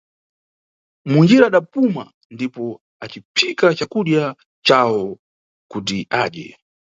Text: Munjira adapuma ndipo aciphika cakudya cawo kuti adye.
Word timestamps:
Munjira 1.11 1.43
adapuma 1.47 2.03
ndipo 2.35 2.63
aciphika 3.03 3.65
cakudya 3.77 4.23
cawo 4.67 5.05
kuti 5.71 5.97
adye. 6.21 6.49